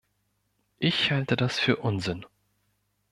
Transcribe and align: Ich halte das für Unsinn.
Ich 0.79 1.11
halte 1.11 1.35
das 1.35 1.59
für 1.59 1.75
Unsinn. 1.77 2.25